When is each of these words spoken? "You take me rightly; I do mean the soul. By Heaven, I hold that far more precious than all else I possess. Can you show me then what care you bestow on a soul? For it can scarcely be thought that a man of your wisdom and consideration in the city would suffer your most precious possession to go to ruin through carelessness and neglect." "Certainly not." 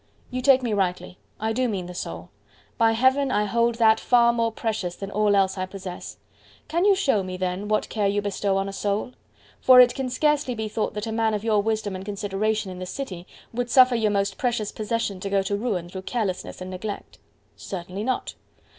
"You 0.31 0.41
take 0.41 0.63
me 0.63 0.73
rightly; 0.73 1.19
I 1.39 1.53
do 1.53 1.69
mean 1.69 1.85
the 1.85 1.93
soul. 1.93 2.29
By 2.75 2.93
Heaven, 2.93 3.29
I 3.29 3.45
hold 3.45 3.75
that 3.75 3.99
far 3.99 4.33
more 4.33 4.51
precious 4.51 4.95
than 4.95 5.11
all 5.11 5.35
else 5.35 5.59
I 5.59 5.67
possess. 5.67 6.17
Can 6.67 6.85
you 6.85 6.95
show 6.95 7.21
me 7.21 7.37
then 7.37 7.67
what 7.67 7.87
care 7.87 8.07
you 8.07 8.19
bestow 8.19 8.57
on 8.57 8.67
a 8.67 8.73
soul? 8.73 9.11
For 9.59 9.79
it 9.79 9.93
can 9.93 10.09
scarcely 10.09 10.55
be 10.55 10.67
thought 10.67 10.95
that 10.95 11.05
a 11.05 11.11
man 11.11 11.35
of 11.35 11.43
your 11.43 11.61
wisdom 11.61 11.95
and 11.95 12.03
consideration 12.03 12.71
in 12.71 12.79
the 12.79 12.87
city 12.87 13.27
would 13.53 13.69
suffer 13.69 13.93
your 13.93 14.09
most 14.09 14.39
precious 14.39 14.71
possession 14.71 15.19
to 15.19 15.29
go 15.29 15.43
to 15.43 15.55
ruin 15.55 15.87
through 15.87 16.01
carelessness 16.01 16.61
and 16.61 16.71
neglect." 16.71 17.19
"Certainly 17.55 18.03
not." 18.03 18.33